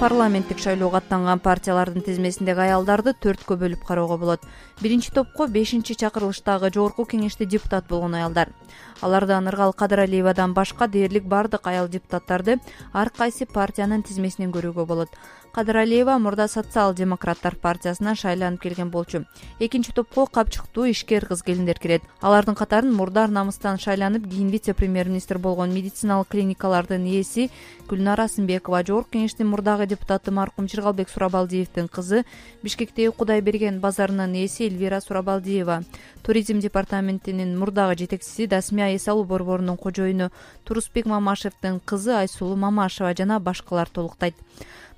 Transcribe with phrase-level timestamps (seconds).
[0.00, 4.46] парламенттик шайлоого аттанган партиялардын тизмесиндеги аялдарды төрткө бөлүп кароого болот.
[4.80, 8.48] Биринчи топко бешинчи чакырылыштагы жогорку кеңеште депутат болгон аялдар.
[9.02, 12.56] Алардан ыргал кадыралиевадан башка дээрлик баардык аял депутаттарды
[12.94, 15.12] ар кайсы партиянын тизмесинен көрүүгө болот.
[15.52, 19.24] Кадыралиева мурда социал демократтар партиясынан шайланып келген болчу.
[19.58, 22.02] Экинчи топко капчыктуу ишкер кыз келиндер кирет.
[22.20, 27.50] Алардын катарын мурда ар намыстан шайланып кийин вице премьер министр болгон медициналык клиникалардын ээси
[27.88, 32.24] гүлнара сымбекова жогорку кеңештин мурдагы депутаты маркум жыргалбек сурабалдиевдин кызы
[32.62, 35.82] бишкектеги кудайберген базарынын ээси эльвира сурабалдиева.
[36.22, 40.30] Туризм департаментинин мурдагы жетекчиси дасмия эс алуу борборунун кожоюну
[40.64, 44.34] турусбек мамашевдин кызы айсулуу мамашева жана башкалар толуктайт.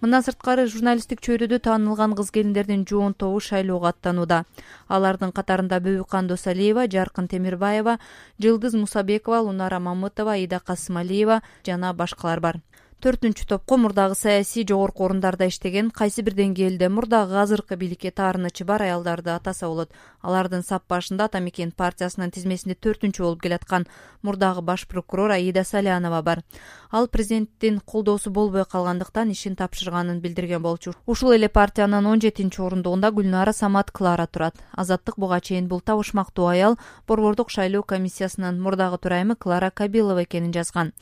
[0.02, 4.40] Мындан сырткары журналисттик чөйрөдө таанылган кыз келиндердин жоон тобу шайлоого аттанууда.
[4.88, 8.00] Алардын катарында бөбүкан досалиева жаркын темирбаева
[8.42, 12.58] жылдыз мусабекова лунара мамытова аида касымалиева жана башкалар бар
[13.02, 18.84] төртүнчү топко мурдагы саясий жогорку орундарда иштеген кайсы бир деңгээлде мурдагы азыркы бийликке таарынычы бар
[18.86, 19.90] аялдарды атаса болот.
[20.22, 23.88] Алардын сап башында ата мекен партиясынын тизмесинде төртүнчү болуп келаткан
[24.22, 26.44] мурдагы баш прокурор аида салянова бар.
[26.92, 30.94] Ал президенттин колдоосу болбой калгандыктан ишин тапшырганын билдирген болчу.
[31.04, 34.54] Ушул эле партиянын он жетинчи орундугунда гүлнара самат клара турат.
[34.76, 40.92] Азаттык буга чейин бул табышмактуу аял борбордук шайлоо комиссиясынын мурдагы төрайымы клара кабилова экенин жазган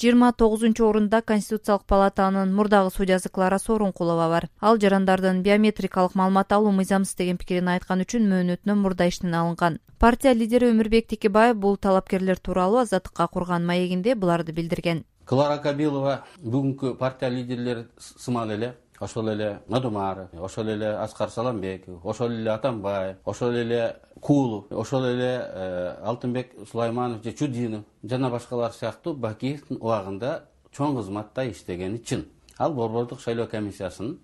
[0.00, 4.48] жыйырма тогузунчу орунда конституциялык палатанын мурдагы судьясы клара сооронкулова бар.
[4.60, 9.78] Ал жарандардын биометрикалык маалымат алуу мыйзамсыз деген пикирин айткан үчүн мөөнөтүнөн мурда иштен алынган.
[9.98, 15.04] Партия лидери өмүрбек текебаев бул талапкерлер тууралуу азаттыкка курган маегинде буларды билдирген.
[15.24, 22.30] Клара кабилова бүгүнкү партия лидерлери сымал эле ошол эле нодумаров ошол эле аскар саламбеков ошол
[22.30, 29.14] эле атамбаев ошол эле куулов ошол эле э, алтынбек сулайманов же чудинов жана башкалар сыяктуу
[29.14, 30.44] бакиевдин убагында
[30.76, 32.26] чоң кызматта иштегени чын
[32.58, 34.18] ал борбордук шайлоо комиссиясынын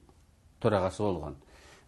[0.61, 1.37] төрагасы болгон.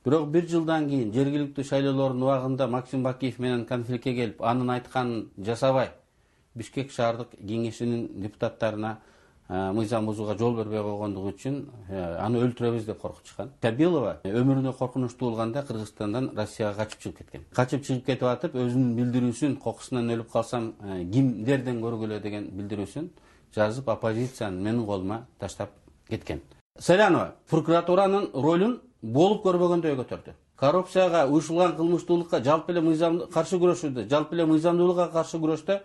[0.05, 5.91] Бирок бир жылдан кийин жергиликтүү шайлоолордун убагында максим бакиев менен конфликтке келип анын айтканын жасабай
[6.55, 8.99] бишкек шаардык кеңешинин депутаттарына
[9.49, 11.59] мыйзам бузууга жол бербей койгондугу үчүн
[11.91, 17.45] э, аны өлтүрөбүз деп коркутушкан кабилова өмүрүнө коркунучтуу болганда кыргызстандан россияга качып чыгып кеткен.
[17.53, 23.11] Качып чыгып кетип атып өзүнүн билдирүүсүн кокусунан өлүп калсам э, кимдерден көргүлө деген билдирүүсүн
[23.55, 25.77] жазып оппозицияны менин колума таштап
[26.09, 26.41] кеткен.
[26.79, 30.33] Салянова прокуратуранын ролун болуп көрбөгөндөй көтөрдү.
[30.57, 35.81] Коррупцияга уюшулган кылмыштуулукка жалпы эле мыйзам каршы күрөшүүдө жалпы эле мыйзамдуулукка каршы күрөштө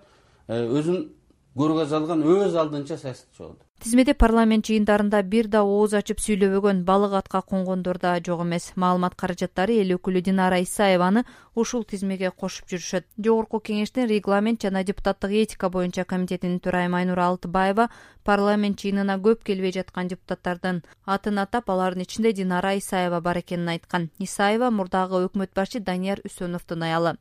[0.48, 1.10] э, өзүн
[1.56, 3.60] өз алдынча саясатчы болду.
[3.80, 8.74] Тизмеде парламент жыйындарында бир да ооз ачып сүйлөбөгөн балык атка конгондор да жок эмес.
[8.76, 11.24] Маалымат каражаттары эл өкүлү динара исаеваны
[11.56, 13.06] ушул тизмеге кошуп жүрүшөт.
[13.18, 17.88] Жогорку кеңештин регламент жана депутаттык этика боюнча комитетинин төрайымы айнура алтыбаева
[18.26, 24.10] парламент жыйынына көп келбей жаткан депутаттардын атын атап алардын ичинде динара исаева бар экенин айткан.
[24.20, 27.16] Исаева мурдагы өкмөт башы данияр үсөновдун аялы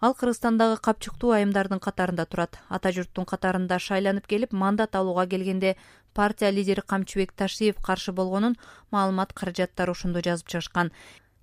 [0.00, 2.58] ал кыргызстандагы капчыктуу айымдардын катарында турат.
[2.68, 5.76] Ата журттун катарында шайланып келип мандат алууга келгенде
[6.14, 8.56] партия лидери камчыбек ташиев каршы болгонун
[8.90, 10.92] маалымат каражаттары ошондо жазып чыгышкан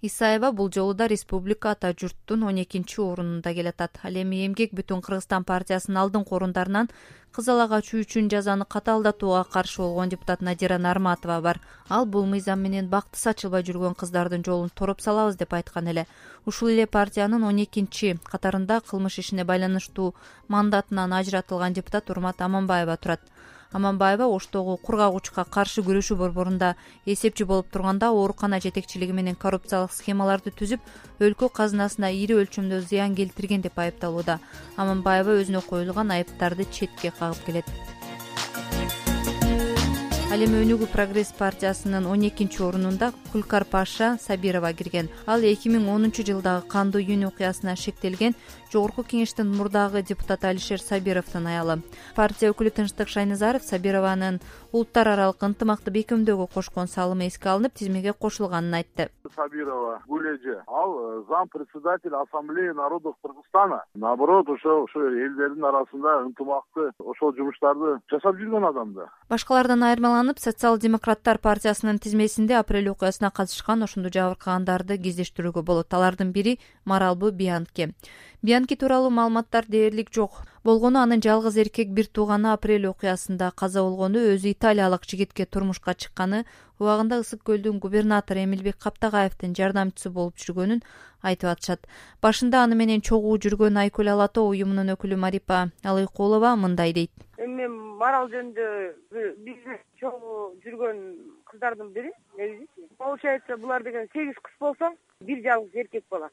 [0.02, 4.00] исаева бул жолу да республика ата журттун он экинчи орунунда келатат.
[4.04, 6.90] Ал эми эмгек бүтүн кыргызстан партиясынын алдыңкы орундарынан
[7.32, 11.62] кыз ала качуу үчүн жазаны катаалдатууга каршы болгон депутат надира нарматова бар.
[11.88, 16.08] Ал бул мыйзам менен бактысы ачылбай жүргөн кыздардын жолун тороп салабыз деп айткан эле.
[16.46, 20.16] Ушул эле партиянын он экинчи катарында кылмыш ишине байланыштуу
[20.48, 23.22] мандатынан ажыратылган депутат урмат аманбаева турат
[23.72, 26.74] аманбаева оштогу кургагучка каршы күрөшүү борборунда
[27.06, 33.64] эсепчи болуп турганда оорукана жетекчилиги менен коррупциялык схемаларды түзүп өлкө казынасына ири өлчөмдө зыян келтирген
[33.64, 34.40] деп айыпталууда.
[34.76, 37.76] Аманбаева өзүнө коюлган айыптарды четке кагып келет
[40.32, 45.10] ал эми өнүгүү прогресс партиясынын он экинчи орунунда кулкар паша сабирова кирген.
[45.28, 48.38] Ал эки миң онунчу жылдагы кандуу июнь окуясына шектелген
[48.72, 51.82] жогорку кеңештин мурдагы депутаты алишер сабировдун аялы.
[52.16, 54.40] Партия өкүлү тынчтык шайназаров сабированын
[54.72, 60.92] улуттар аралык ынтымакты бекемдөөгө кошкон салымы эске алынып тизмеге кошулганын айтты сабирова гүл эже ал
[61.00, 63.84] э, зам председатель ассамблеи народов кыргызстана.
[63.96, 70.78] Наоборот ошо ошо элдердин арасында ынтымакты ошол жумуштарды жасап жүргөн адам да башкалардан айырмаланып социал
[70.78, 75.94] демократтар партиясынын тизмесинде апрель окуясына катышкан ошондо жабыркагандарды кездештирүүгө болот.
[75.94, 77.94] Алардын бири маралбы биянки
[78.42, 80.44] биянки тууралуу маалыматтар дээрлик жок.
[80.64, 86.46] Болгону анын жалгыз эркек бир тууганы апрель окуясында каза болгону өзү италиялык жигитке турмушка чыкканы
[86.80, 90.82] убагында ысык көлдүн губернатору эмилбек каптагаевдин жардамчысы болуп жүргөнүн
[91.22, 91.88] айтып атышат.
[92.22, 97.12] Башында аны менен чогуу жүргөн айкөл ала тоо уюмунун өкүлү марипа алыйкулова мындай дейт.
[97.38, 98.68] Эми мен марал жөнүндө
[99.46, 101.02] бизнес чогуу жүргөн
[101.50, 104.90] кыздардын бири негизичи получается булар деген сегиз кыз болсо
[105.20, 106.30] бир жалгыз эркек бала.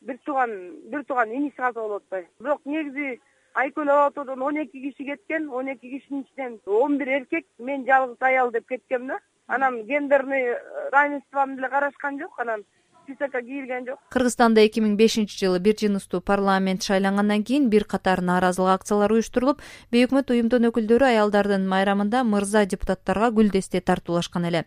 [0.00, 0.52] Бир тууган
[0.92, 2.28] бир тууган иниси калса болуп атпайбы.
[2.40, 3.20] Бирок негизи
[3.54, 8.16] айкөлөп атуудон он эки киши кеткен он эки кишинин ичинен он бир эркек мен жалгыз
[8.20, 9.20] аял деп кеткем да.
[9.46, 10.56] Анан гендерный
[10.92, 12.38] равенствону деле карашкан жок.
[12.38, 12.64] Анан
[13.18, 13.98] кирген жок.
[14.10, 19.62] Кыргызстанда эки миң бешинчи жылы бир жыныстуу парламент шайлангандан кийин бир катар нааразылык акциялары уюштурулуп
[19.92, 24.64] бейөкмөт уюмдун өкүлдөрү аялдардын майрамында мырза депутаттарга гүл десте тартуулашкан эле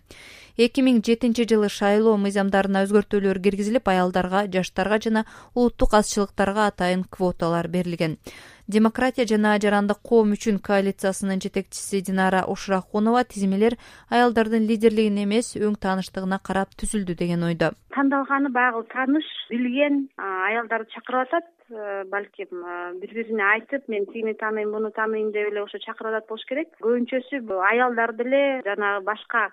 [0.57, 7.67] эки миң жетинчи жылы шайлоо мыйзамдарына өзгөртүүлөр киргизилип аялдарга жаштарга жана улуттук азчылыктарга атайын квоталар
[7.67, 8.17] берилген.
[8.67, 13.75] Демократия жана жарандык коом үчүн коалициясынын жетекчиси динара ушрахунова тизмелер
[14.09, 17.73] аялдардын лидерлигине эмес өң тааныштыгына карап түзүлдү деген ойдо.
[17.91, 21.49] Тандалганы баягы тааныш билген аялдарды чакырып атат
[22.11, 22.63] балким
[23.01, 26.69] бири бирине айтып мен тигини тааныйм муну тааныйм деп эле ошо чакырып атат болуш керек.
[26.81, 29.45] Көбүнчөсү аялдар деле жанагы башка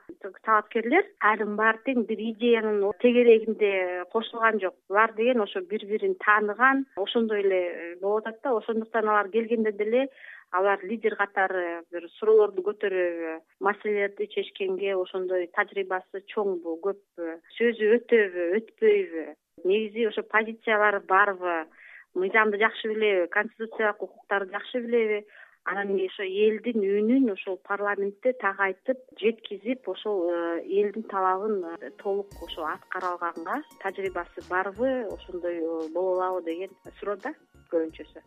[0.44, 4.74] талапкерлер алардын баары тең бир идеянын тегерегинде кошулган жок.
[4.88, 8.54] Булар деген ошо бири бирин тааныган ошондой эле э, болуп атат да.
[8.60, 10.08] Ошондуктан алар келгенде деле
[10.52, 19.26] алар лидер катары бир суроолорду көтөрөбү маселелерди чечкенге ошондой тажрыйбасы чоңбу көппү сөзү өтөбү өтпөйбү.
[19.64, 21.66] Негизи ошо позициялары барбы
[22.14, 25.24] мыйзамды жакшы билеби конституциялык укуктарды жакшы билеби
[25.64, 32.32] анан ошо элдин үнүн ошол парламентте так айтып жеткизип ошол э, элдин талабын э, толук
[32.46, 37.34] ошо аткара алганга тажрыйбасы барбы ошондой э, боло алабы деген суроо да
[37.70, 38.18] көбүнчөсү.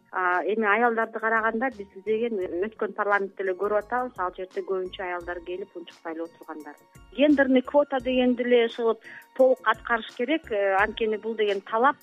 [0.53, 5.75] Эми аялдарды караганда биз деген өткөн парламентте эле көрүп атабыз ал жерде көбүнчө аялдар келип
[5.75, 6.77] унчукпай эле отургандар.
[7.17, 8.93] Гендерный квота дегенди эле ошол
[9.35, 10.47] толук аткарыш керек
[10.79, 11.97] анткени бул деген талап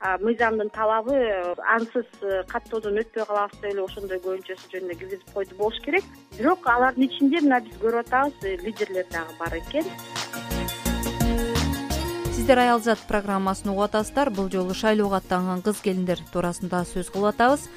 [0.00, 1.16] мыйзамдын талабы
[1.76, 6.04] ансыз э, каттоодон өтпөй калабыз деп эле ошондой көбүнчөсү жөнүндө киргизип койду болуш керек.
[6.38, 9.88] Бирок алардын ичинде мына биз көрүп атабыз э, лидерлер дагы бар экен.
[12.34, 17.68] Сиздер аялзат программасын угуп атасыздар бул жолу шайлоого аттанган кыз келиндер туурасында сөз кылып атабыз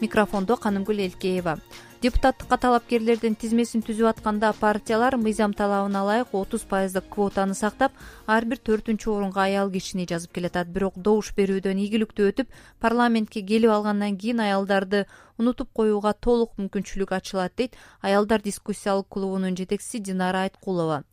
[0.00, 1.58] микрофондо канымгүл элкеева
[2.04, 7.94] депутаттыкка талапкерлердин тизмесин түзүп атканда партиялар мыйзам талабына ылайык отуз пайыздык квотаны сактап
[8.26, 10.68] ар бир төртүнчү орунга аял кишини жазып келатат.
[10.68, 12.50] Бирок добуш берүүдөн ийгиликтүү өтүп
[12.84, 15.06] парламентке келип алгандан кийин аялдарды
[15.38, 17.80] унутуп коюуга толук мүмкүнчүлүк ачылат дейт.
[18.02, 21.04] Аялдар дискуссиялык клубунун жетекчиси динара айткулова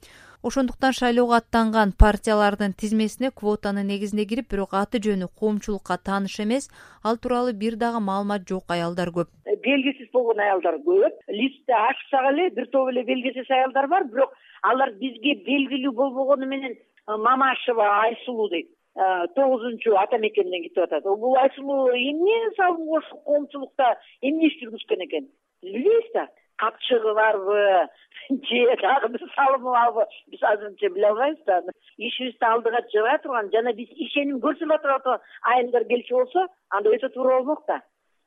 [0.43, 6.69] ошондуктан шайлоого аттанган партиялардын тизмесине квотанын негизинде кирип бирок аты жөнү коомчулукка тааныш эмес.
[7.05, 9.29] Ал тууралуу бир дагы маалымат жок аялдар көп.
[9.67, 11.13] Белгисиз болгон аялдар көп.
[11.29, 14.33] Листти ачсак эле бир топ эле белгисиз аялдар бар бирок
[14.63, 18.73] алар бизге белгилүү болбогону менен э, мамашева айсулуу дейт.
[18.97, 21.03] Э, тогузунчу ата мекенден кетип атат.
[21.03, 25.29] Бул айсулуу эмне салым кошуп коомчулукта эмне иш жүргүзгөн экен?
[25.61, 26.25] Билбейбиз да
[26.61, 27.87] капчыгы барбы
[28.29, 30.05] же дагы бир салымы барбы.
[30.27, 31.61] Биз азырынча биле албайбыз да.
[31.97, 37.39] Ишибизди алдыга жыбай турган жана биз ишеним көрсөтүп атып айымдар келчү болсо анда өтө туура
[37.39, 37.81] болмок да.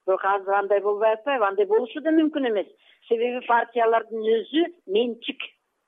[0.06, 2.68] Бирок азыр андай болбой атпайбы андай болушу да мүмкүн эмес.
[3.08, 5.40] Себеби партиялардын өзү менчик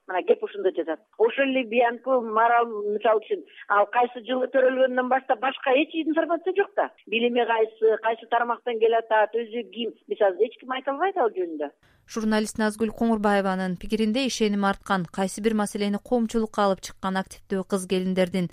[0.08, 1.00] мына кеп ушунда жатат.
[1.18, 6.70] Ошол эле биянку марал мисалы үчүн ал кайсы жылы төрөлгөндөн баштап башка эч информация жок
[6.76, 6.90] да.
[7.06, 11.70] Билими кайсы кайсы тармактан келатат өзү ким азыр эч ким айта албайт ал жөнүндө.
[12.06, 15.06] Журналист назгүл коңурбаеванын пикиринде ишеним арткан.
[15.10, 18.46] Кайсы бир маселени коомчулукка алып чыккан активдүү кыз келиндердин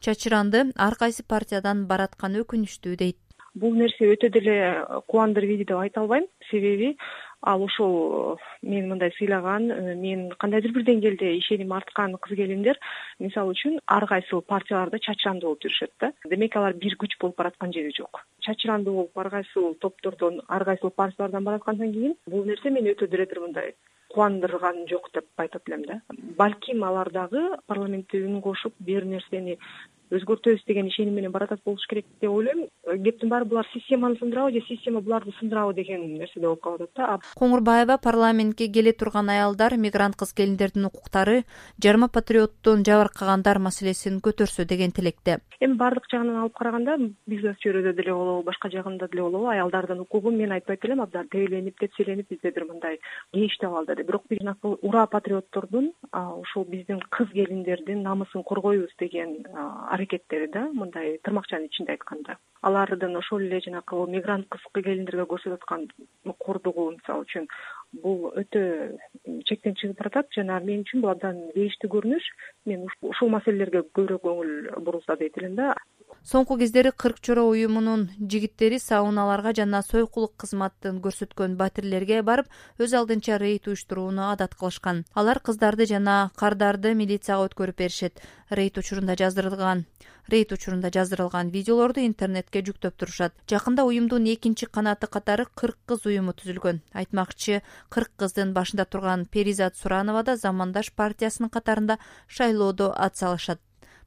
[0.00, 3.20] чачыранды ар кайсы партиядан баратканы өкүнүчтүү дейт.
[3.54, 4.54] Бул нерсе өтө деле
[5.06, 6.96] кубандырып ийди деп айта албайм себеби
[7.44, 7.94] ал ошол
[8.34, 12.78] э, мени мындай сыйлаган э, мен кандайдыр бир деңгээлде ишеним арткан кыз келиндер
[13.20, 16.12] мисалы үчүн ар кайсыл партияларда чачырандуу болуп жүрүшөт да.
[16.30, 18.24] Демек алар бир күч болуп бараткан жери жок.
[18.46, 23.26] Чачырандуу болуп ар кайсыл топтордон ар кайсыл партиялардан бараткандан кийин бул нерсе мени өтө деле
[23.26, 23.74] бир мындай
[24.14, 26.00] кубандырган жок деп айтып элем да.
[26.38, 29.58] Балким алар дагы парламентте үн кошуп бир нерсени
[30.18, 32.66] өзгөртөбүз деген ишеним менен баратат болуш керек деп ойлойм.
[33.04, 37.18] Кептин баары булар системаны сындырабы же система буларды сындырабы деген нерседе болуп калып атат да.
[37.38, 41.42] Коңурбаева парламентке келе турган аялдар мигрант кыз келиндердин укуктары
[41.82, 45.40] жарма патриоттон жабыркагандар маселесин көтөрсө деген тилекте.
[45.60, 50.36] Эми баардык жагынан алып караганда бизнес чөйрөдө деле болобу башка жагында деле болобу аялдардын укугун
[50.36, 52.98] мен айтпайт элем абдан тебеленип тепселенип бизде бир мындай
[53.32, 59.46] кеңиштеп алды деп бирок биз жанакы ура патриоттордун ушул биздин кыз келиндердин намысын коргойбуз деген
[60.04, 62.36] аракеттери да мындай тырмакчанын ичинде айтканда.
[62.62, 65.88] Алардын ошол эле жанакы мигрант кыз келиндерге көрсөтүп аткан
[66.38, 67.48] кордугу мисалы үчүн
[68.02, 68.62] бул өтө
[69.44, 70.28] чектен чыгып баратат.
[70.36, 72.30] Жана мен үчүн бул абдан бейиштүү көрүнүш.
[72.66, 75.74] Мен ушул маселелерге көбүрөөк көңүл бурулса дейт элем да
[76.24, 82.48] соңку кездери кырк чора уюмунун жигиттери сауналарга жана сойкулук кызматын көрсөткөн батирлерге барып
[82.80, 85.04] өз алдынча рейд уюштурууну адат кылышкан.
[85.12, 88.22] Алар кыздарды жана кардарды милицияга өткөрүп беришет.
[88.48, 89.84] Рейд учурунда жаздырылган.
[90.32, 93.36] Рейд учурунда жаздырылган видеолорду интернетке жүктөп турушат.
[93.50, 96.80] Жакында уюмдун экинчи канаты катары кырк кыз уюму түзүлгөн.
[96.94, 103.60] Айтмакчы кырк кыздын башында турган перизат суранова да замандаш партиясынын катарында шайлоодо ат салышат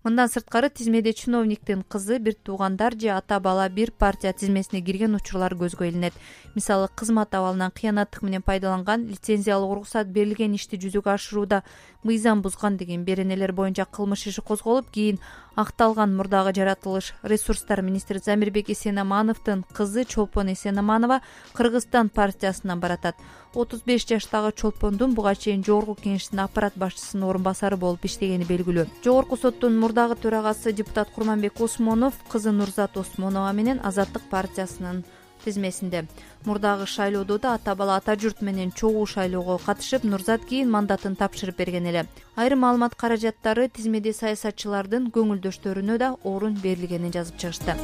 [0.03, 5.53] мындан сырткары тизмеде чиновниктин кызы бир туугандар же ата бала бир партия тизмесине кирген учурлар
[5.53, 6.13] көзгө илинет
[6.55, 11.63] мисалы кызмат абалынан кыянаттык менен пайдаланган лицензиялык уруксат берилген ишти жүзөгө ашырууда
[12.03, 15.19] мыйзам бузган деген беренелер боюнча кылмыш иши козголуп кийин
[15.57, 21.21] акталган мурдагы жаратылыш ресурстар министри замирбек эсенамановдун кызы чолпон эсенаманова
[21.53, 23.15] кыргызстан партиясынан баратат.
[23.55, 28.85] Отуз беш жаштагы чолпондун буга чейин жогорку кеңештин аппарат башчысынын орун басары болуп иштегени белгилүү.
[29.03, 35.03] Жогорку соттун мурдагы төрагасы депутат курманбек осмонов кызы нурзат осмонова менен азаттык партиясынын
[35.43, 36.05] тизмесинде.
[36.45, 41.57] Мурдагы шайлоодо да ата бала ата журт менен чогуу шайлоого катышып нурзат кийин мандатын тапшырып
[41.57, 42.05] берген эле.
[42.35, 47.75] Айрым маалымат каражаттары тизмеде саясатчылардын көңүлдөштөрүнө да орун берилгенин жазып чыгышты.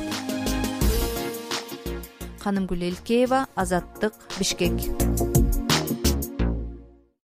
[2.44, 5.33] Канымгүл элкеева азаттык бишкек